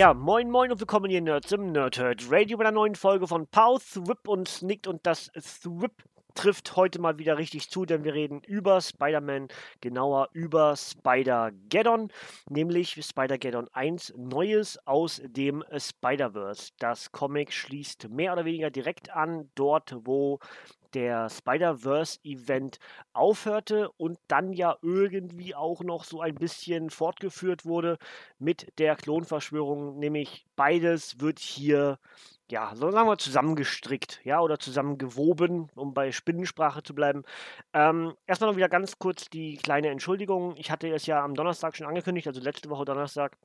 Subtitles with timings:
[0.00, 3.46] Ja, moin moin und willkommen hier Nerds im Nerdhurt Radio bei einer neuen Folge von
[3.46, 5.30] Pow, Thrip und Nickt und das
[5.62, 5.92] Thrip
[6.34, 9.48] trifft heute mal wieder richtig zu, denn wir reden über Spider-Man,
[9.80, 12.10] genauer über Spider-Geddon,
[12.48, 16.72] nämlich Spider-Geddon 1, Neues aus dem Spider-Verse.
[16.78, 20.38] Das Comic schließt mehr oder weniger direkt an, dort wo
[20.94, 22.78] der Spider-Verse-Event
[23.12, 27.98] aufhörte und dann ja irgendwie auch noch so ein bisschen fortgeführt wurde
[28.38, 31.98] mit der Klonverschwörung, nämlich beides wird hier
[32.50, 37.22] ja, so sagen wir zusammengestrickt, ja, oder zusammengewoben, um bei Spinnensprache zu bleiben.
[37.72, 40.54] Ähm, erstmal noch wieder ganz kurz die kleine Entschuldigung.
[40.56, 43.36] Ich hatte es ja am Donnerstag schon angekündigt, also letzte Woche Donnerstag,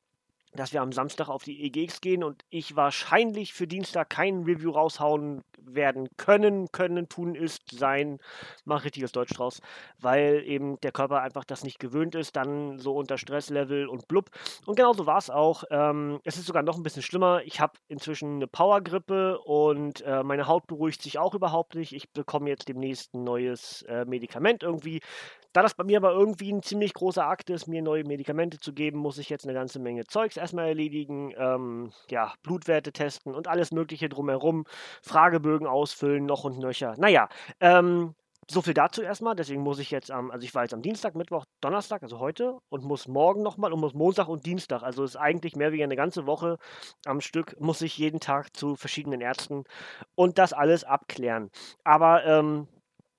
[0.53, 4.72] dass wir am Samstag auf die EGX gehen und ich wahrscheinlich für Dienstag kein Review
[4.72, 5.44] raushauen
[5.75, 8.19] werden können, können, tun ist, sein,
[8.63, 9.61] mach richtiges Deutsch draus,
[9.99, 14.29] weil eben der Körper einfach das nicht gewöhnt ist, dann so unter Stresslevel und blub.
[14.65, 15.63] Und genauso war es auch.
[15.69, 17.41] Ähm, es ist sogar noch ein bisschen schlimmer.
[17.43, 21.93] Ich habe inzwischen eine Powergrippe und äh, meine Haut beruhigt sich auch überhaupt nicht.
[21.93, 25.01] Ich bekomme jetzt demnächst ein neues äh, Medikament irgendwie.
[25.56, 28.73] Da das bei mir aber irgendwie ein ziemlich großer Akt ist, mir neue Medikamente zu
[28.73, 33.48] geben, muss ich jetzt eine ganze Menge Zeugs erstmal erledigen, ähm, ja, Blutwerte testen und
[33.48, 34.66] alles Mögliche drumherum,
[35.02, 36.95] Fragebögen ausfüllen, noch und nöcher.
[36.98, 37.30] Naja,
[37.61, 38.16] ähm,
[38.52, 39.33] so viel dazu erstmal.
[39.33, 42.58] Deswegen muss ich jetzt am, also ich war jetzt am Dienstag, Mittwoch, Donnerstag, also heute,
[42.67, 44.83] und muss morgen nochmal und muss Montag und Dienstag.
[44.83, 46.58] Also ist eigentlich mehr wie eine ganze Woche
[47.06, 49.64] am Stück, muss ich jeden Tag zu verschiedenen Ärzten
[50.15, 51.49] und das alles abklären.
[51.86, 52.67] Aber ähm,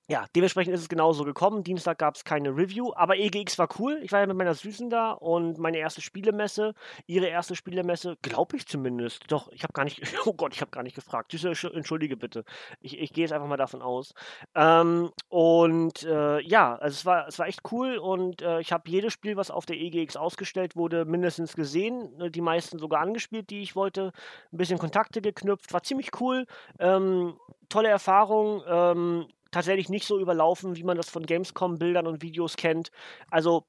[0.09, 1.65] ja, dementsprechend ist es genauso gekommen.
[1.65, 3.99] Dienstag gab es keine Review, aber EGX war cool.
[4.01, 6.75] Ich war ja mit meiner Süßen da und meine erste Spielemesse,
[7.07, 9.29] ihre erste Spielemesse, glaube ich zumindest.
[9.29, 11.33] Doch, ich habe gar nicht, oh Gott, ich habe gar nicht gefragt.
[11.33, 12.45] Süße, entschuldige bitte.
[12.79, 14.13] Ich, ich gehe jetzt einfach mal davon aus.
[14.55, 18.89] Ähm, und äh, ja, also es war, es war echt cool und äh, ich habe
[18.89, 22.15] jedes Spiel, was auf der EGX ausgestellt wurde, mindestens gesehen.
[22.17, 24.13] Ne, die meisten sogar angespielt, die ich wollte.
[24.53, 25.73] Ein bisschen Kontakte geknüpft.
[25.73, 26.45] War ziemlich cool.
[26.79, 28.63] Ähm, tolle Erfahrung.
[28.65, 32.91] Ähm, tatsächlich nicht so überlaufen, wie man das von Gamescom-Bildern und Videos kennt.
[33.31, 33.65] Also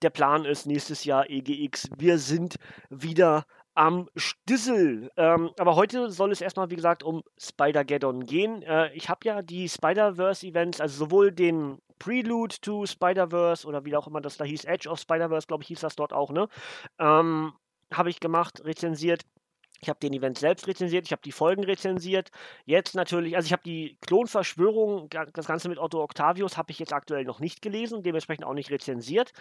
[0.00, 1.90] der Plan ist nächstes Jahr EGX.
[1.98, 2.56] Wir sind
[2.88, 3.44] wieder
[3.74, 5.10] am Stissel.
[5.18, 8.62] Ähm, aber heute soll es erstmal, wie gesagt, um Spider-Geddon gehen.
[8.62, 14.06] Äh, ich habe ja die Spider-Verse-Events, also sowohl den Prelude to Spider-Verse oder wie auch
[14.06, 16.48] immer das da hieß, Edge of Spider-Verse, glaube ich, hieß das dort auch, ne?
[16.98, 17.52] Ähm,
[17.92, 19.22] habe ich gemacht, rezensiert.
[19.80, 22.30] Ich habe den Event selbst rezensiert, ich habe die Folgen rezensiert.
[22.64, 26.92] Jetzt natürlich, also ich habe die Klonverschwörung, das Ganze mit Otto Octavius, habe ich jetzt
[26.92, 29.32] aktuell noch nicht gelesen, dementsprechend auch nicht rezensiert.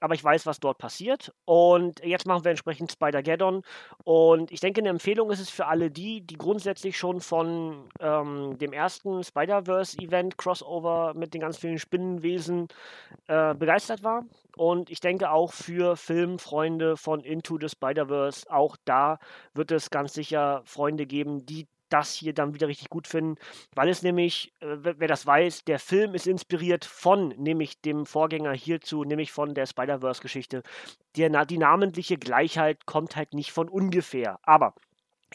[0.00, 1.32] Aber ich weiß, was dort passiert.
[1.44, 3.62] Und jetzt machen wir entsprechend Spider-Geddon.
[4.04, 8.58] Und ich denke, eine Empfehlung ist es für alle die, die grundsätzlich schon von ähm,
[8.58, 12.68] dem ersten Spider-Verse-Event, Crossover mit den ganz vielen Spinnenwesen,
[13.28, 14.24] äh, begeistert war.
[14.56, 19.18] Und ich denke auch für Filmfreunde von Into the Spider-Verse, auch da
[19.52, 23.36] wird es ganz sicher Freunde geben, die das hier dann wieder richtig gut finden,
[23.74, 28.52] weil es nämlich, äh, wer das weiß, der Film ist inspiriert von nämlich dem Vorgänger
[28.52, 30.62] hierzu, nämlich von der Spider-Verse-Geschichte.
[31.14, 34.40] Die, die namentliche Gleichheit kommt halt nicht von ungefähr.
[34.42, 34.74] Aber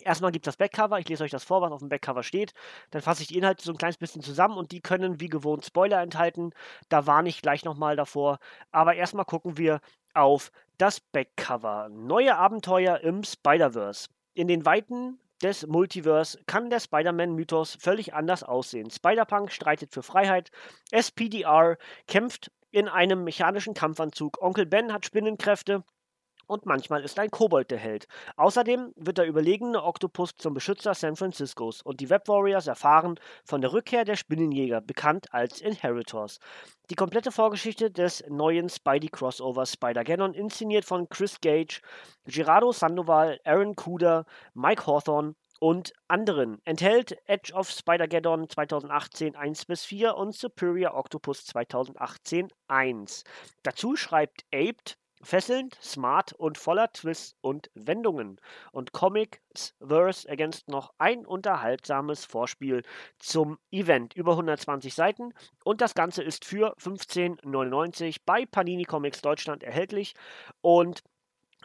[0.04, 2.54] Erstmal gibt es das Backcover, ich lese euch das vor, was auf dem Backcover steht.
[2.92, 5.66] Dann fasse ich die Inhalte so ein kleines bisschen zusammen und die können wie gewohnt
[5.66, 6.52] Spoiler enthalten.
[6.90, 8.40] Da warne ich gleich nochmal davor.
[8.72, 9.82] Aber erstmal gucken wir
[10.14, 11.90] auf das Backcover.
[11.90, 14.08] Neue Abenteuer im Spider-Verse.
[14.34, 18.90] In den Weiten des Multiverse kann der Spider-Man-Mythos völlig anders aussehen.
[18.90, 20.52] Spider-Punk streitet für Freiheit,
[20.92, 21.78] SPDR
[22.08, 25.84] kämpft in einem mechanischen Kampfanzug, Onkel Ben hat Spinnenkräfte
[26.50, 28.08] und manchmal ist ein Kobold der Held.
[28.36, 33.62] Außerdem wird der überlegene Oktopus zum Beschützer San Franciscos und die Web Warriors erfahren von
[33.62, 36.40] der Rückkehr der Spinnenjäger, bekannt als Inheritors.
[36.90, 41.82] Die komplette Vorgeschichte des neuen Spidey-Crossovers Spider-Geddon, inszeniert von Chris Gage,
[42.26, 44.26] Gerardo Sandoval, Aaron Kuder,
[44.56, 46.60] Mike Hawthorne und anderen.
[46.66, 53.24] Enthält Edge of Spider-Geddon 2018 1 bis 4 und Superior Octopus 2018 1.
[53.62, 58.40] Dazu schreibt Aped Fesselnd, smart und voller Twists und Wendungen.
[58.72, 62.84] Und Comics Verse ergänzt noch ein unterhaltsames Vorspiel
[63.18, 64.14] zum Event.
[64.16, 65.34] Über 120 Seiten.
[65.64, 70.16] Und das Ganze ist für 15,99 bei Panini Comics Deutschland erhältlich.
[70.62, 71.04] Und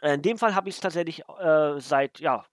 [0.01, 2.45] in dem Fall habe ich es tatsächlich äh, seit ja,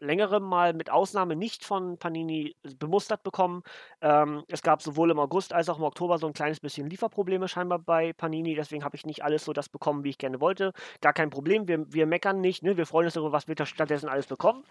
[0.00, 3.62] längerem mal mit Ausnahme nicht von Panini bemustert bekommen.
[4.00, 7.48] Ähm, es gab sowohl im August als auch im Oktober so ein kleines bisschen Lieferprobleme
[7.48, 8.54] scheinbar bei Panini.
[8.54, 10.72] Deswegen habe ich nicht alles so das bekommen, wie ich gerne wollte.
[11.00, 11.68] Gar kein Problem.
[11.68, 12.62] Wir, wir meckern nicht.
[12.62, 12.76] Ne?
[12.76, 14.64] Wir freuen uns darüber, was wir stattdessen alles bekommen.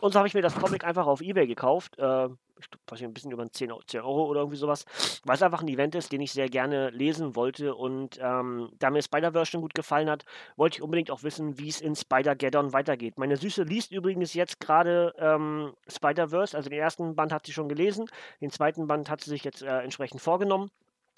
[0.00, 1.98] Und so habe ich mir das Comic einfach auf Ebay gekauft.
[1.98, 2.28] Äh,
[2.60, 4.84] ich glaube, ein bisschen über 10, 10 Euro oder irgendwie sowas,
[5.24, 7.74] weil es einfach ein Event ist, den ich sehr gerne lesen wollte.
[7.74, 10.24] Und ähm, da mir Spider-Verse schon gut gefallen hat,
[10.56, 13.18] wollte ich unbedingt auch wissen, wie es in Spider-Geddon weitergeht.
[13.18, 17.68] Meine Süße liest übrigens jetzt gerade ähm, Spider-Verse, also den ersten Band hat sie schon
[17.68, 18.06] gelesen,
[18.40, 20.70] den zweiten Band hat sie sich jetzt äh, entsprechend vorgenommen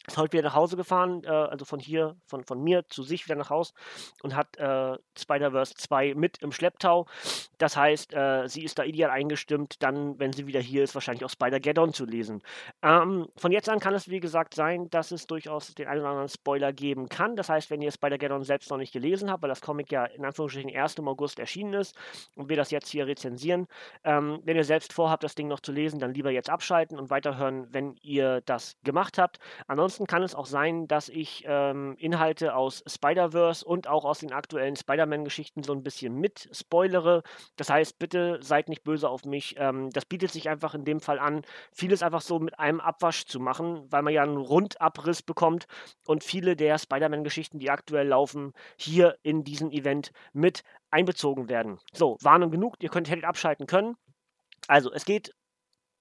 [0.07, 3.25] ist heute wieder nach Hause gefahren, äh, also von hier, von, von mir zu sich
[3.27, 3.75] wieder nach Haus
[4.23, 7.07] und hat äh, Spider-Verse 2 mit im Schlepptau.
[7.59, 11.25] Das heißt, äh, sie ist da ideal eingestimmt, dann, wenn sie wieder hier ist, wahrscheinlich
[11.25, 12.43] auch Spider-Geddon zu lesen.
[12.83, 16.11] Ähm, von jetzt an kann es, wie gesagt, sein, dass es durchaus den einen oder
[16.11, 17.37] anderen Spoiler geben kann.
[17.37, 20.25] Das heißt, wenn ihr Spider-Geddon selbst noch nicht gelesen habt, weil das Comic ja in
[20.25, 21.97] Anführungsstrichen erst im August erschienen ist
[22.35, 23.67] und wir das jetzt hier rezensieren,
[24.05, 27.11] ähm, wenn ihr selbst vorhabt, das Ding noch zu lesen, dann lieber jetzt abschalten und
[27.11, 29.39] weiterhören, wenn ihr das gemacht habt.
[29.67, 34.19] Ansonsten Ansonsten kann es auch sein, dass ich ähm, Inhalte aus Spider-Verse und auch aus
[34.19, 37.23] den aktuellen Spider-Man-Geschichten so ein bisschen mit spoilere.
[37.57, 39.55] Das heißt, bitte seid nicht böse auf mich.
[39.57, 43.25] Ähm, das bietet sich einfach in dem Fall an, vieles einfach so mit einem Abwasch
[43.25, 45.65] zu machen, weil man ja einen Rundabriss bekommt
[46.07, 51.79] und viele der Spider-Man-Geschichten, die aktuell laufen, hier in diesem Event mit einbezogen werden.
[51.95, 53.97] So, Warnung genug, ihr könnt hättet abschalten können.
[54.69, 55.33] Also, es geht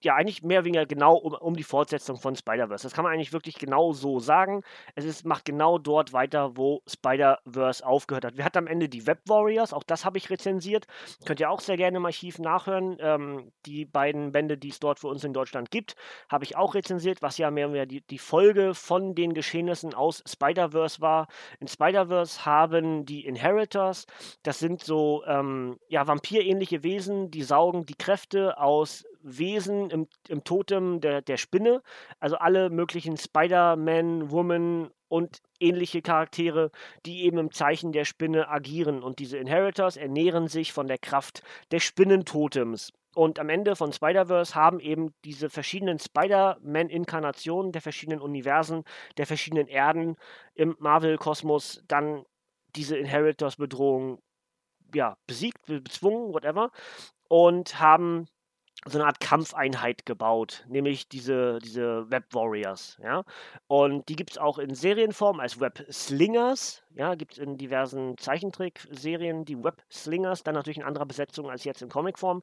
[0.02, 2.84] ja eigentlich mehr oder weniger genau um, um die Fortsetzung von Spider-Verse.
[2.84, 4.64] Das kann man eigentlich wirklich genau so sagen.
[4.96, 8.38] Es ist, macht genau dort weiter, wo Spider-Verse aufgehört hat.
[8.38, 10.86] Wir hatten am Ende die Web Warriors, auch das habe ich rezensiert.
[11.26, 12.98] Könnt ihr auch sehr gerne im Archiv nachhören.
[13.00, 15.96] Ähm, die beiden Bände, die es dort für uns in Deutschland gibt,
[16.30, 19.94] habe ich auch rezensiert, was ja mehr oder weniger die, die Folge von den Geschehnissen
[19.94, 21.28] aus Spider-Verse war.
[21.60, 24.06] In Spider-Verse haben die Inheritors,
[24.44, 30.44] das sind so ähm, ja, vampirähnliche Wesen, die saugen die Kräfte aus Wesen im, im
[30.44, 31.82] Totem der, der Spinne.
[32.20, 36.72] Also alle möglichen Spider-Man, Woman und ähnliche Charaktere,
[37.06, 39.02] die eben im Zeichen der Spinne agieren.
[39.04, 41.42] Und diese Inheritors ernähren sich von der Kraft
[41.72, 42.92] des Spinnentotems.
[43.16, 48.84] Und am Ende von Spider-Verse haben eben diese verschiedenen Spider-Man-Inkarnationen der verschiedenen Universen,
[49.18, 50.18] der verschiedenen Erden
[50.54, 52.26] im Marvel-Kosmos dann
[52.76, 54.20] diese Inheritors-Bedrohung
[54.94, 56.72] ja, besiegt, bezwungen, whatever.
[57.30, 58.28] Und haben
[58.88, 63.24] so eine Art Kampfeinheit gebaut, nämlich diese, diese Web Warriors, ja.
[63.68, 68.18] Und die gibt es auch in Serienform als Web Slingers, ja, gibt es in diversen
[68.18, 72.42] Zeichentrickserien die Web Slingers, dann natürlich in anderer Besetzung als jetzt in Comicform.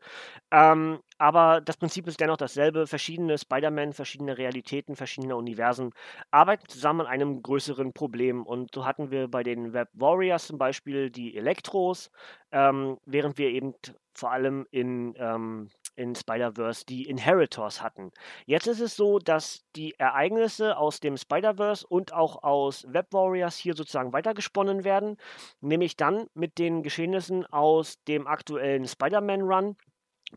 [0.50, 2.86] Ähm, aber das Prinzip ist dennoch dasselbe.
[2.86, 5.92] Verschiedene Spider-Man, verschiedene Realitäten, verschiedene Universen
[6.30, 8.44] arbeiten zusammen an einem größeren Problem.
[8.44, 12.10] Und so hatten wir bei den Web Warriors zum Beispiel die Elektros,
[12.50, 13.74] ähm, während wir eben
[14.14, 18.10] vor allem in ähm, in Spider-Verse die Inheritors hatten.
[18.46, 23.56] Jetzt ist es so, dass die Ereignisse aus dem Spider-Verse und auch aus Web Warriors
[23.56, 25.16] hier sozusagen weitergesponnen werden,
[25.60, 29.76] nämlich dann mit den Geschehnissen aus dem aktuellen Spider-Man-Run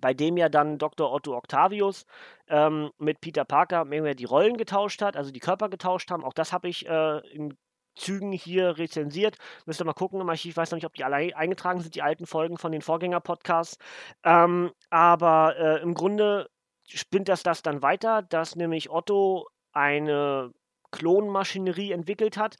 [0.02, 1.12] bei dem ja dann Dr.
[1.12, 2.06] Otto Octavius
[2.48, 6.24] ähm, mit Peter Parker mehr die Rollen getauscht hat, also die Körper getauscht haben.
[6.24, 7.58] Auch das habe ich äh, in
[7.96, 9.38] Zügen hier rezensiert.
[9.66, 10.52] Müsst ihr mal gucken im Archiv.
[10.52, 13.78] Ich weiß noch nicht, ob die alle eingetragen sind, die alten Folgen von den Vorgänger-Podcasts.
[14.24, 16.50] Ähm, aber äh, im Grunde
[16.88, 20.52] spinnt das das dann weiter, dass nämlich Otto eine
[20.92, 22.56] Klonmaschinerie entwickelt hat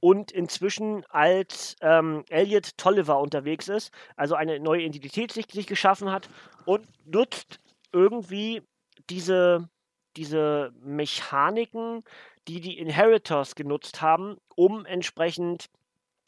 [0.00, 6.10] und inzwischen als ähm, Elliot Tolliver unterwegs ist, also eine neue Identität sich, sich geschaffen
[6.12, 6.28] hat
[6.66, 7.58] und nutzt
[7.92, 8.62] irgendwie
[9.08, 9.68] diese,
[10.16, 12.04] diese Mechaniken
[12.50, 15.66] die die Inheritors genutzt haben, um entsprechend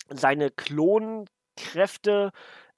[0.08, 2.30] seine Klonkräfte,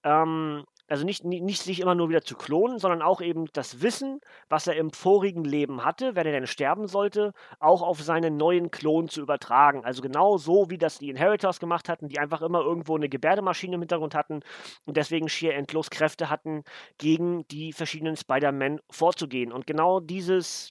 [0.03, 4.21] ähm, also nicht, nicht sich immer nur wieder zu klonen, sondern auch eben das Wissen,
[4.51, 8.71] was er im vorigen Leben hatte, wenn er denn sterben sollte, auch auf seinen neuen
[8.71, 9.85] Klon zu übertragen.
[9.85, 13.77] Also genau so, wie das die Inheritors gemacht hatten, die einfach immer irgendwo eine Gebärdemaschine
[13.77, 14.41] im Hintergrund hatten
[14.85, 16.65] und deswegen schier endlos Kräfte hatten,
[16.99, 19.53] gegen die verschiedenen Spider-Man vorzugehen.
[19.53, 20.71] Und genau dieses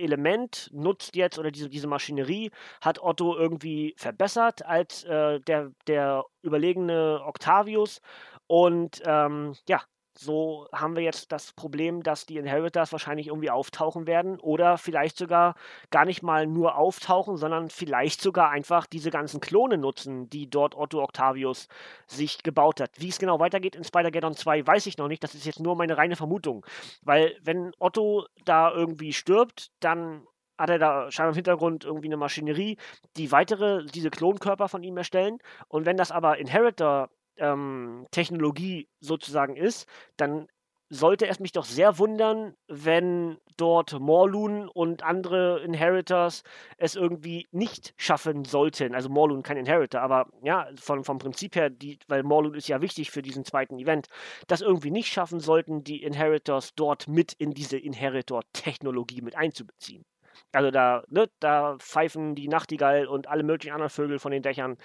[0.00, 6.24] Element nutzt jetzt oder diese, diese Maschinerie hat Otto irgendwie verbessert als äh, der, der
[6.42, 8.00] überlegene Octavius.
[8.46, 9.82] Und ähm, ja,
[10.14, 15.16] So haben wir jetzt das Problem, dass die Inheritors wahrscheinlich irgendwie auftauchen werden oder vielleicht
[15.16, 15.54] sogar
[15.90, 20.74] gar nicht mal nur auftauchen, sondern vielleicht sogar einfach diese ganzen Klone nutzen, die dort
[20.76, 21.68] Otto Octavius
[22.06, 22.90] sich gebaut hat.
[22.98, 25.22] Wie es genau weitergeht in Spider-Geddon 2, weiß ich noch nicht.
[25.22, 26.66] Das ist jetzt nur meine reine Vermutung.
[27.02, 30.26] Weil wenn Otto da irgendwie stirbt, dann
[30.58, 32.76] hat er da scheinbar im Hintergrund irgendwie eine Maschinerie,
[33.16, 35.38] die weitere, diese Klonkörper von ihm erstellen.
[35.68, 37.08] Und wenn das aber Inheritor
[37.40, 40.46] ähm, Technologie sozusagen ist, dann
[40.90, 46.42] sollte es mich doch sehr wundern, wenn dort Morlun und andere Inheritors
[46.78, 48.94] es irgendwie nicht schaffen sollten.
[48.94, 52.80] Also Morlun kein Inheritor, aber ja, von, vom Prinzip her, die, weil Morlun ist ja
[52.80, 54.08] wichtig für diesen zweiten Event,
[54.48, 60.04] das irgendwie nicht schaffen sollten, die Inheritors dort mit in diese Inheritor-Technologie mit einzubeziehen.
[60.52, 64.76] Also da, ne, da pfeifen die Nachtigall und alle möglichen anderen Vögel von den Dächern.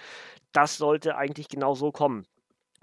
[0.52, 2.26] Das sollte eigentlich genau so kommen.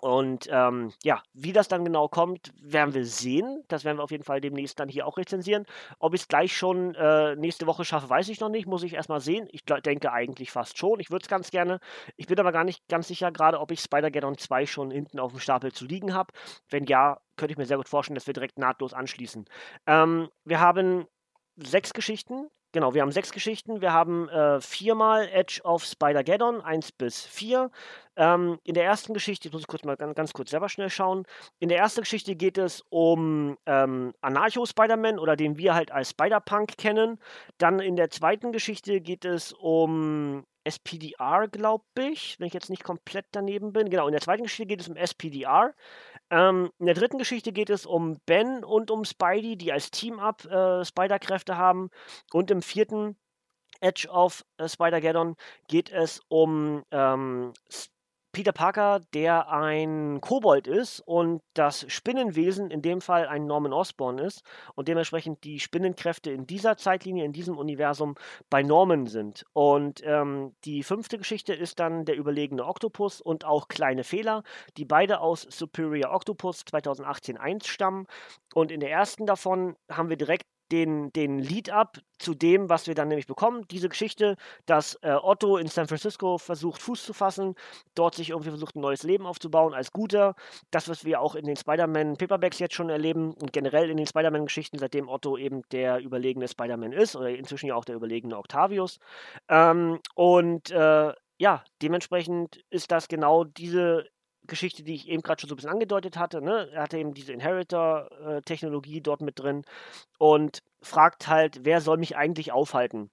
[0.03, 3.63] Und ähm, ja, wie das dann genau kommt, werden wir sehen.
[3.69, 5.65] Das werden wir auf jeden Fall demnächst dann hier auch rezensieren.
[5.97, 8.67] Ob ich es gleich schon äh, nächste Woche schaffe, weiß ich noch nicht.
[8.67, 9.47] Muss ich erstmal sehen.
[9.53, 10.99] Ich denke eigentlich fast schon.
[10.99, 11.79] Ich würde es ganz gerne.
[12.17, 15.31] Ich bin aber gar nicht ganz sicher, gerade ob ich Spider-Geddon 2 schon hinten auf
[15.31, 16.33] dem Stapel zu liegen habe.
[16.69, 19.45] Wenn ja, könnte ich mir sehr gut vorstellen, dass wir direkt nahtlos anschließen.
[19.87, 21.07] Ähm, wir haben
[21.55, 23.81] sechs Geschichten Genau, wir haben sechs Geschichten.
[23.81, 27.69] Wir haben äh, viermal Edge of Spider-Geddon, 1 bis 4.
[28.15, 31.27] Ähm, in der ersten Geschichte, ich muss kurz mal ganz, ganz, kurz selber schnell schauen.
[31.59, 36.75] In der ersten Geschichte geht es um ähm, Anarcho-Spider-Man oder den wir halt als Spider-Punk
[36.77, 37.19] kennen.
[37.59, 42.83] Dann in der zweiten Geschichte geht es um SPDR, glaube ich, wenn ich jetzt nicht
[42.83, 43.89] komplett daneben bin.
[43.89, 45.73] Genau, in der zweiten Geschichte geht es um SPDR.
[46.29, 50.45] Ähm, in der dritten Geschichte geht es um Ben und um Spidey, die als Team-Up
[50.45, 51.89] äh, Spider-Kräfte haben.
[52.31, 53.17] Und im vierten
[53.81, 55.35] Edge of äh, Spider-Geddon
[55.67, 57.53] geht es um ähm,
[58.33, 64.17] Peter Parker, der ein Kobold ist und das Spinnenwesen in dem Fall ein Norman Osborn
[64.17, 64.41] ist
[64.73, 68.15] und dementsprechend die Spinnenkräfte in dieser Zeitlinie, in diesem Universum
[68.49, 69.45] bei Norman sind.
[69.53, 74.41] Und ähm, die fünfte Geschichte ist dann der überlegene Oktopus und auch kleine Fehler,
[74.77, 78.07] die beide aus Superior Octopus 2018 1 stammen.
[78.55, 82.95] Und in der ersten davon haben wir direkt den, den Lead-up zu dem, was wir
[82.95, 83.67] dann nämlich bekommen.
[83.69, 87.55] Diese Geschichte, dass äh, Otto in San Francisco versucht, Fuß zu fassen,
[87.95, 90.35] dort sich irgendwie versucht, ein neues Leben aufzubauen als Guter.
[90.71, 94.07] Das, was wir auch in den Spider-Man Paperbacks jetzt schon erleben und generell in den
[94.07, 98.99] Spider-Man-Geschichten, seitdem Otto eben der überlegene Spider-Man ist oder inzwischen ja auch der überlegene Octavius.
[99.49, 104.05] Ähm, und äh, ja, dementsprechend ist das genau diese
[104.47, 106.41] Geschichte, die ich eben gerade schon so ein bisschen angedeutet hatte.
[106.41, 106.69] Ne?
[106.73, 109.63] Er hatte eben diese Inheritor-Technologie dort mit drin
[110.17, 113.09] und fragt halt, wer soll mich eigentlich aufhalten?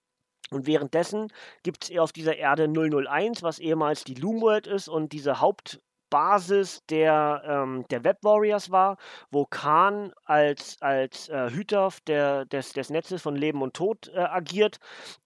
[0.51, 1.29] Und währenddessen
[1.63, 7.43] gibt es auf dieser Erde 001, was ehemals die Loomworld ist und diese Hauptbasis der,
[7.47, 8.97] ähm, der Web Warriors war,
[9.31, 14.19] wo Khan als, als äh, Hüter der, des, des Netzes von Leben und Tod äh,
[14.19, 14.79] agiert.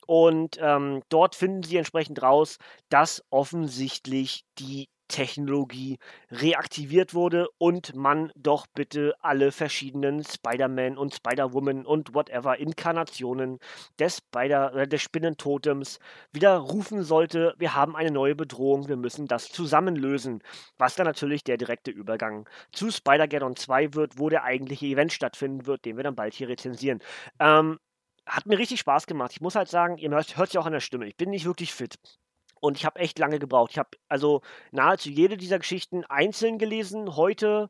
[0.06, 2.58] Und ähm, dort finden sie entsprechend raus,
[2.90, 5.98] dass offensichtlich die Technologie
[6.30, 13.58] reaktiviert wurde und man doch bitte alle verschiedenen Spider-Man und Spider-Woman und whatever Inkarnationen
[13.98, 15.98] des Spider äh, des Spinnentotems
[16.32, 20.42] wieder rufen sollte, wir haben eine neue Bedrohung, wir müssen das zusammenlösen.
[20.78, 25.66] Was dann natürlich der direkte Übergang zu Spider-Geddon 2 wird, wo der eigentliche Event stattfinden
[25.66, 27.00] wird, den wir dann bald hier rezensieren.
[27.38, 27.78] Ähm,
[28.26, 29.32] hat mir richtig Spaß gemacht.
[29.32, 31.06] Ich muss halt sagen, ihr hört, hört ja auch an der Stimme.
[31.06, 31.98] Ich bin nicht wirklich fit.
[32.64, 33.72] Und ich habe echt lange gebraucht.
[33.72, 34.40] Ich habe also
[34.72, 37.14] nahezu jede dieser Geschichten einzeln gelesen.
[37.14, 37.68] Heute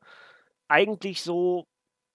[0.68, 1.66] eigentlich so,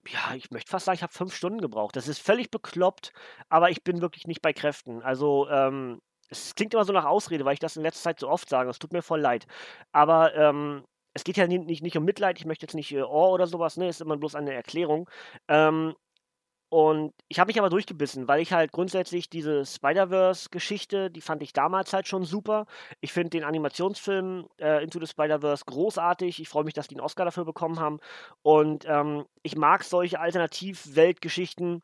[0.07, 1.98] ja, ich möchte fast sagen, ich habe fünf Stunden gebraucht.
[1.98, 3.12] Das ist völlig bekloppt,
[3.50, 5.01] aber ich bin wirklich nicht bei Kräften.
[5.03, 8.29] Also, ähm, es klingt immer so nach Ausrede, weil ich das in letzter Zeit so
[8.29, 8.69] oft sage.
[8.69, 9.45] Es tut mir voll leid.
[9.91, 12.39] Aber ähm, es geht ja nicht, nicht, nicht um Mitleid.
[12.39, 13.75] Ich möchte jetzt nicht äh, Ohr oder sowas.
[13.75, 15.09] Ne, ist immer bloß eine Erklärung.
[15.50, 15.95] Ähm,
[16.70, 21.52] und ich habe mich aber durchgebissen, weil ich halt grundsätzlich diese Spider-Verse-Geschichte, die fand ich
[21.52, 22.68] damals halt schon super.
[23.02, 26.40] Ich finde den Animationsfilm äh, Into the Spider-Verse großartig.
[26.40, 28.00] Ich freue mich, dass die einen Oscar dafür bekommen haben.
[28.44, 31.82] Und ähm, ich mag solche Alternativ-Weltgeschichten,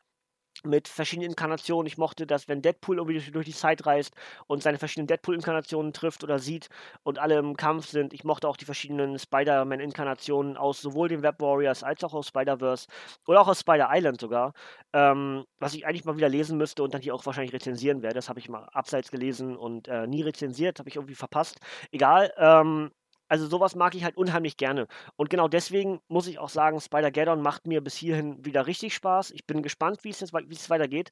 [0.64, 1.86] mit verschiedenen Inkarnationen.
[1.86, 4.14] Ich mochte das, wenn Deadpool irgendwie durch die Zeit reist
[4.46, 6.68] und seine verschiedenen Deadpool-Inkarnationen trifft oder sieht
[7.02, 8.12] und alle im Kampf sind.
[8.12, 12.86] Ich mochte auch die verschiedenen Spider-Man-Inkarnationen aus sowohl den Web Warriors als auch aus Spider-Verse
[13.26, 14.52] oder auch aus Spider-Island sogar,
[14.92, 18.14] ähm, was ich eigentlich mal wieder lesen müsste und dann hier auch wahrscheinlich rezensieren werde.
[18.14, 21.58] Das habe ich mal abseits gelesen und äh, nie rezensiert, habe ich irgendwie verpasst.
[21.90, 22.90] Egal, ähm,
[23.28, 24.86] also sowas mag ich halt unheimlich gerne.
[25.16, 29.30] Und genau deswegen muss ich auch sagen, Spider-Geddon macht mir bis hierhin wieder richtig Spaß.
[29.32, 31.10] Ich bin gespannt, wie es jetzt wie es weitergeht.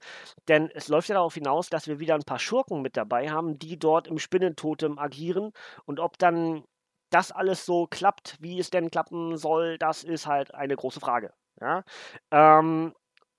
[0.48, 3.58] Denn es läuft ja darauf hinaus, dass wir wieder ein paar Schurken mit dabei haben,
[3.58, 5.52] die dort im Spinnentotem agieren.
[5.86, 6.64] Und ob dann
[7.10, 11.32] das alles so klappt, wie es denn klappen soll, das ist halt eine große Frage.
[11.60, 11.84] Ja?
[12.30, 12.94] Ähm,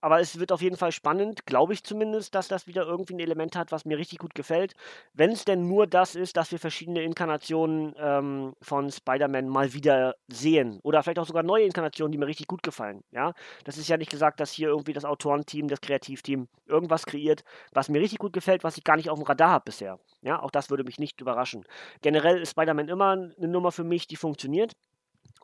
[0.05, 3.19] aber es wird auf jeden Fall spannend, glaube ich zumindest, dass das wieder irgendwie ein
[3.19, 4.75] Element hat, was mir richtig gut gefällt.
[5.15, 10.13] Wenn es denn nur das ist, dass wir verschiedene Inkarnationen ähm, von Spider-Man mal wieder
[10.27, 10.79] sehen.
[10.83, 13.03] Oder vielleicht auch sogar neue Inkarnationen, die mir richtig gut gefallen.
[13.09, 13.33] Ja?
[13.63, 17.43] Das ist ja nicht gesagt, dass hier irgendwie das Autorenteam, das Kreativteam irgendwas kreiert,
[17.73, 19.97] was mir richtig gut gefällt, was ich gar nicht auf dem Radar habe bisher.
[20.21, 20.39] Ja?
[20.39, 21.65] Auch das würde mich nicht überraschen.
[22.03, 24.73] Generell ist Spider-Man immer eine Nummer für mich, die funktioniert.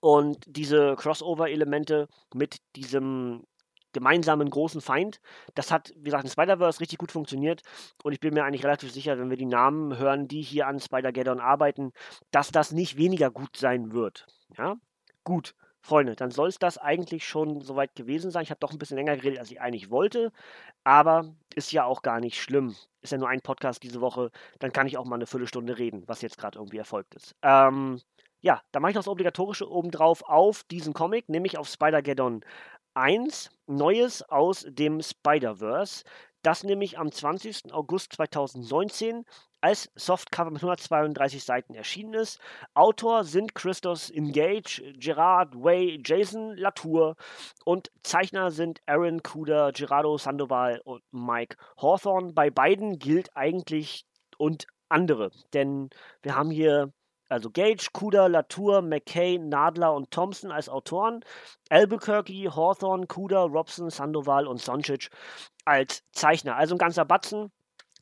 [0.01, 3.43] Und diese Crossover-Elemente mit diesem
[3.93, 5.19] gemeinsamen großen Feind.
[5.55, 7.61] Das hat, wie gesagt, in Spider-Verse richtig gut funktioniert
[8.03, 10.79] und ich bin mir eigentlich relativ sicher, wenn wir die Namen hören, die hier an
[10.79, 11.91] Spider-Geddon arbeiten,
[12.31, 14.25] dass das nicht weniger gut sein wird.
[14.57, 14.75] Ja,
[15.23, 15.55] gut.
[15.83, 18.43] Freunde, dann soll es das eigentlich schon soweit gewesen sein.
[18.43, 20.31] Ich habe doch ein bisschen länger geredet, als ich eigentlich wollte,
[20.83, 22.75] aber ist ja auch gar nicht schlimm.
[23.01, 24.29] Ist ja nur ein Podcast diese Woche,
[24.59, 27.35] dann kann ich auch mal eine Viertelstunde reden, was jetzt gerade irgendwie erfolgt ist.
[27.41, 27.99] Ähm,
[28.41, 32.41] ja, da mache ich noch das Obligatorische obendrauf auf diesen Comic, nämlich auf Spider-Geddon
[32.93, 36.03] 1 Neues aus dem Spider-Verse,
[36.41, 37.73] das nämlich am 20.
[37.73, 39.25] August 2019
[39.61, 42.39] als Softcover mit 132 Seiten erschienen ist.
[42.73, 47.15] Autor sind Christos Engage, Gerard Way, Jason Latour
[47.63, 52.33] und Zeichner sind Aaron Kuder, Gerardo Sandoval und Mike Hawthorne.
[52.33, 54.05] Bei beiden gilt eigentlich
[54.37, 55.89] und andere, denn
[56.23, 56.91] wir haben hier
[57.31, 61.23] also Gage, Kuda, Latour, McKay, Nadler und Thompson als Autoren,
[61.69, 65.09] Albuquerque, Hawthorne, Kuda, Robson, Sandoval und Soncic
[65.65, 66.57] als Zeichner.
[66.57, 67.51] Also ein ganzer Batzen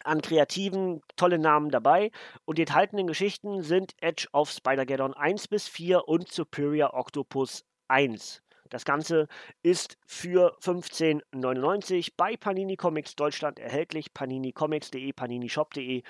[0.04, 2.12] an kreativen, tolle Namen dabei.
[2.46, 8.42] Und die enthaltenen Geschichten sind Edge of Spider-Geddon 1 bis 4 und Superior Octopus 1.
[8.70, 9.28] Das Ganze
[9.62, 14.14] ist für 15,99 bei Panini Comics Deutschland erhältlich.
[14.14, 16.04] paninicomics.de, paninishop.de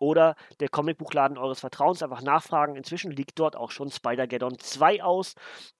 [0.00, 2.02] oder der Comicbuchladen eures Vertrauens.
[2.02, 2.76] Einfach nachfragen.
[2.76, 5.34] Inzwischen liegt dort auch schon Spider-Geddon 2 aus.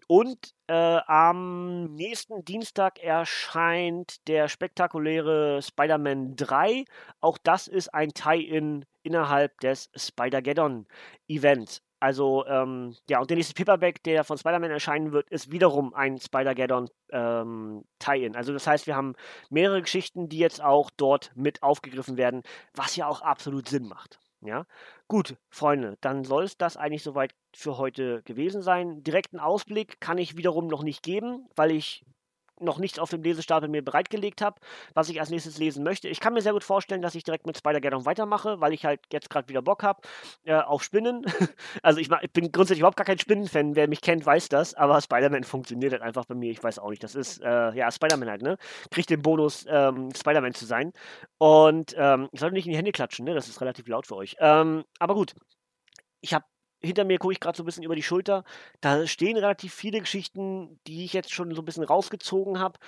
[0.09, 6.85] Und äh, am nächsten Dienstag erscheint der spektakuläre Spider-Man 3.
[7.21, 11.83] Auch das ist ein Tie-In innerhalb des Spider-Geddon-Events.
[11.99, 16.19] Also, ähm, ja, und der nächste Paperback, der von Spider-Man erscheinen wird, ist wiederum ein
[16.19, 17.85] Spider-Geddon ähm.
[18.35, 19.15] Also, das heißt, wir haben
[19.49, 22.43] mehrere Geschichten, die jetzt auch dort mit aufgegriffen werden,
[22.75, 24.21] was ja auch absolut Sinn macht.
[24.43, 24.67] Ja,
[25.09, 29.03] gut, Freunde, dann soll es das eigentlich soweit für heute gewesen sein.
[29.03, 32.05] Direkten Ausblick kann ich wiederum noch nicht geben, weil ich
[32.61, 34.61] noch nichts auf dem Lesestapel mir bereitgelegt habe,
[34.95, 36.09] was ich als nächstes lesen möchte.
[36.09, 39.01] Ich kann mir sehr gut vorstellen, dass ich direkt mit Spider-Geddon weitermache, weil ich halt
[39.13, 40.01] jetzt gerade wieder Bock habe
[40.45, 41.25] äh, auf Spinnen.
[41.83, 43.77] also ich, ich, bin grundsätzlich überhaupt gar kein Spinnenfan.
[43.77, 44.75] Wer mich kennt, weiß das.
[44.75, 46.51] Aber Spider-Man funktioniert halt einfach bei mir.
[46.51, 47.03] Ich weiß auch nicht.
[47.03, 48.57] Das ist, äh, ja, Spider-Man halt, ne?
[48.91, 50.93] Kriegt den Bonus, ähm, Spider-Man zu sein.
[51.39, 53.35] Und ähm, ich sollte nicht in die Hände klatschen, ne?
[53.35, 54.37] Das ist relativ laut für euch.
[54.41, 55.35] Ähm, aber gut.
[56.21, 56.45] Ich habe
[56.87, 58.45] hinter mir gucke ich gerade so ein bisschen über die Schulter.
[58.81, 62.79] Da stehen relativ viele Geschichten, die ich jetzt schon so ein bisschen rausgezogen habe,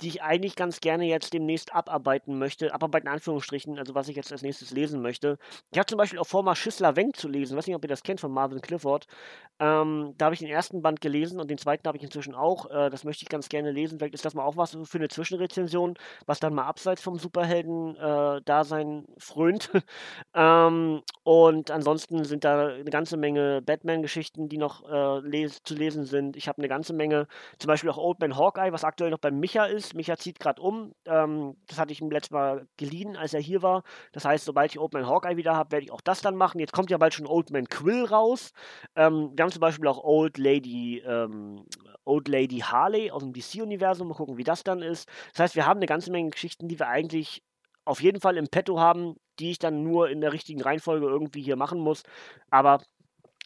[0.00, 2.72] die ich eigentlich ganz gerne jetzt demnächst abarbeiten möchte.
[2.72, 5.38] Abarbeiten in Anführungsstrichen, also was ich jetzt als nächstes lesen möchte.
[5.70, 7.54] Ich habe zum Beispiel auch vor, mal Schissler Wenk zu lesen.
[7.54, 9.06] Ich weiß nicht, ob ihr das kennt von Marvin Clifford.
[9.60, 12.70] Ähm, da habe ich den ersten Band gelesen und den zweiten habe ich inzwischen auch.
[12.70, 13.98] Äh, das möchte ich ganz gerne lesen.
[13.98, 15.94] Vielleicht ist das mal auch was für eine Zwischenrezension,
[16.26, 19.70] was dann mal abseits vom Superhelden-Dasein äh, frönt.
[20.34, 26.04] ähm, und ansonsten sind da eine ganze Menge Batman-Geschichten, die noch äh, les zu lesen
[26.04, 26.36] sind.
[26.36, 27.26] Ich habe eine ganze Menge,
[27.58, 29.94] zum Beispiel auch Old Man Hawkeye, was aktuell noch beim Micha ist.
[29.94, 30.92] Micha zieht gerade um.
[31.04, 33.82] Ähm, das hatte ich ihm letztes Mal geliehen, als er hier war.
[34.12, 36.60] Das heißt, sobald ich Old Man Hawkeye wieder habe, werde ich auch das dann machen.
[36.60, 38.52] Jetzt kommt ja bald schon Old Man Quill raus.
[38.96, 41.64] Ähm, wir haben zum Beispiel auch Old Lady, ähm,
[42.04, 44.08] Old Lady Harley aus dem DC-Universum.
[44.08, 45.08] Mal gucken, wie das dann ist.
[45.32, 47.42] Das heißt, wir haben eine ganze Menge Geschichten, die wir eigentlich
[47.88, 51.42] auf jeden Fall im Petto haben, die ich dann nur in der richtigen Reihenfolge irgendwie
[51.42, 52.02] hier machen muss.
[52.50, 52.82] Aber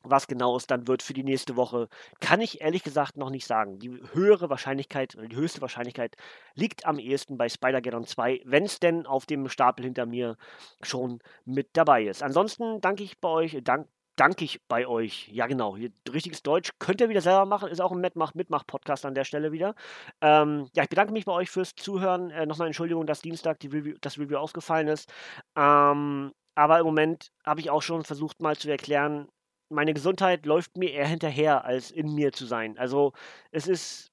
[0.04, 1.88] was genau es dann wird für die nächste Woche,
[2.20, 3.78] kann ich ehrlich gesagt noch nicht sagen.
[3.78, 6.16] Die höhere Wahrscheinlichkeit oder die höchste Wahrscheinlichkeit
[6.54, 10.36] liegt am ehesten bei Spider-Geddon 2, wenn es denn auf dem Stapel hinter mir
[10.82, 12.22] schon mit dabei ist.
[12.22, 15.28] Ansonsten danke ich bei euch, dank, danke ich bei euch.
[15.28, 15.76] Ja, genau,
[16.12, 19.74] richtiges Deutsch könnt ihr wieder selber machen, ist auch ein Mitmach-Podcast an der Stelle wieder.
[20.20, 22.30] Ähm, ja, ich bedanke mich bei euch fürs Zuhören.
[22.30, 25.12] Äh, Nochmal Entschuldigung, dass Dienstag die Review, das Review ausgefallen ist.
[25.56, 29.28] Ähm, aber im Moment habe ich auch schon versucht mal zu erklären,
[29.72, 32.78] meine Gesundheit läuft mir eher hinterher, als in mir zu sein.
[32.78, 33.12] Also
[33.50, 34.12] es ist,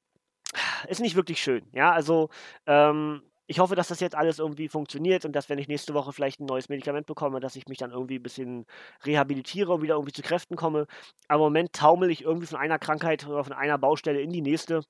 [0.87, 1.67] ist nicht wirklich schön.
[1.73, 2.29] Ja, also
[2.65, 6.13] ähm, ich hoffe, dass das jetzt alles irgendwie funktioniert und dass, wenn ich nächste Woche
[6.13, 8.67] vielleicht ein neues Medikament bekomme, dass ich mich dann irgendwie ein bisschen
[9.03, 10.85] rehabilitiere und wieder irgendwie zu Kräften komme.
[11.27, 14.43] Aber im Moment taumel ich irgendwie von einer Krankheit oder von einer Baustelle in die
[14.43, 14.83] nächste.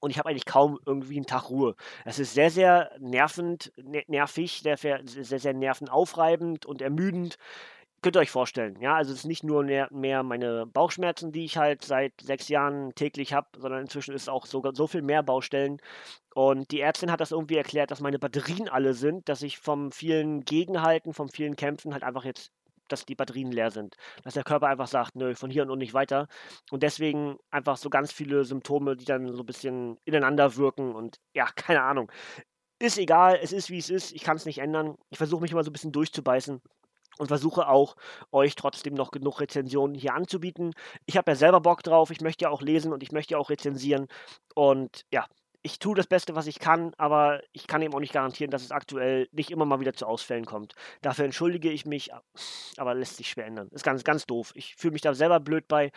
[0.00, 1.74] Und ich habe eigentlich kaum irgendwie einen Tag Ruhe.
[2.06, 3.70] Es ist sehr, sehr nervend,
[4.06, 7.36] nervig, sehr, sehr, sehr nervenaufreibend und ermüdend
[8.02, 11.44] könnt ihr euch vorstellen, ja, also es ist nicht nur mehr, mehr meine Bauchschmerzen, die
[11.44, 15.22] ich halt seit sechs Jahren täglich habe, sondern inzwischen ist auch sogar so viel mehr
[15.22, 15.80] Baustellen.
[16.34, 19.92] Und die Ärztin hat das irgendwie erklärt, dass meine Batterien alle sind, dass ich vom
[19.92, 22.52] vielen Gegenhalten, vom vielen Kämpfen halt einfach jetzt
[22.88, 23.94] dass die Batterien leer sind.
[24.24, 26.26] Dass der Körper einfach sagt, nö, von hier und nicht weiter.
[26.72, 31.20] Und deswegen einfach so ganz viele Symptome, die dann so ein bisschen ineinander wirken und
[31.32, 32.10] ja, keine Ahnung.
[32.80, 34.96] Ist egal, es ist wie es ist, ich kann es nicht ändern.
[35.10, 36.60] Ich versuche mich immer so ein bisschen durchzubeißen
[37.20, 37.96] und versuche auch,
[38.32, 40.72] euch trotzdem noch genug Rezensionen hier anzubieten.
[41.06, 43.38] Ich habe ja selber Bock drauf, ich möchte ja auch lesen und ich möchte ja
[43.38, 44.08] auch rezensieren.
[44.54, 45.26] Und ja,
[45.62, 48.62] ich tue das Beste, was ich kann, aber ich kann eben auch nicht garantieren, dass
[48.62, 50.74] es aktuell nicht immer mal wieder zu Ausfällen kommt.
[51.02, 52.10] Dafür entschuldige ich mich,
[52.78, 53.68] aber lässt sich schwer ändern.
[53.70, 54.52] Ist ganz, ganz doof.
[54.54, 55.92] Ich fühle mich da selber blöd bei.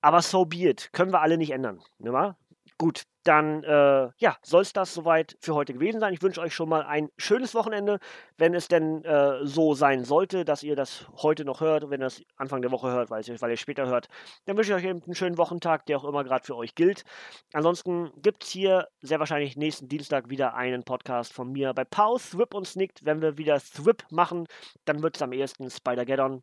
[0.00, 0.90] Aber so be it.
[0.92, 1.80] Können wir alle nicht ändern.
[1.98, 2.36] Ne,
[2.78, 6.14] Gut, dann äh, ja, soll es das soweit für heute gewesen sein.
[6.14, 7.98] Ich wünsche euch schon mal ein schönes Wochenende,
[8.38, 12.06] wenn es denn äh, so sein sollte, dass ihr das heute noch hört, wenn ihr
[12.06, 14.08] das Anfang der Woche hört, weil, weil ihr später hört,
[14.46, 17.04] dann wünsche ich euch einen schönen Wochentag, der auch immer gerade für euch gilt.
[17.52, 22.18] Ansonsten gibt es hier sehr wahrscheinlich nächsten Dienstag wieder einen Podcast von mir bei Pau,
[22.18, 23.04] Thwip und Snicked.
[23.04, 24.46] Wenn wir wieder Thwip machen,
[24.84, 26.42] dann wird es am ehesten Spider-Geddon.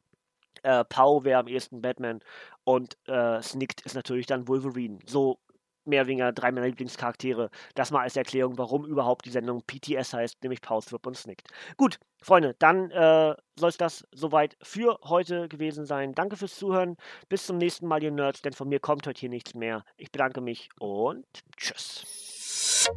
[0.61, 2.21] Äh, Pau wäre am ehesten Batman
[2.63, 4.99] und äh, Snicked ist natürlich dann Wolverine.
[5.05, 5.39] So
[5.85, 7.49] mehr oder weniger drei meiner Lieblingscharaktere.
[7.75, 11.47] Das mal als Erklärung, warum überhaupt die Sendung PTS heißt, nämlich Pause, Whip und Snicked.
[11.77, 16.13] Gut, Freunde, dann äh, soll es das soweit für heute gewesen sein.
[16.13, 16.97] Danke fürs Zuhören.
[17.29, 19.83] Bis zum nächsten Mal, ihr Nerds, denn von mir kommt heute hier nichts mehr.
[19.97, 21.25] Ich bedanke mich und
[21.57, 22.89] tschüss.